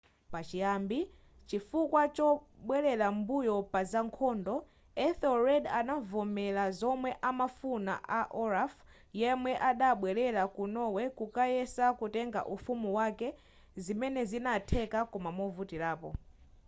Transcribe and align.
pachiyambi 0.31 0.99
chifukwa 1.47 2.01
chobwelera 2.15 3.07
m'mbuyo 3.15 3.55
paza 3.71 3.99
nkhondo 4.07 4.55
ethelred 5.07 5.63
adavomera 5.79 6.63
zomwe 6.79 7.11
amafuna 7.29 7.93
a 8.19 8.21
olaf 8.43 8.73
yemwe 9.19 9.51
adabwelera 9.69 10.43
ku 10.55 10.63
norway 10.73 11.09
kukayesa 11.17 11.85
kutenga 11.99 12.41
ufumu 12.55 12.89
wake 12.97 13.27
zimene 13.83 14.21
zinatheka 14.29 14.99
koma 15.11 15.29
movutirapo 15.39 16.09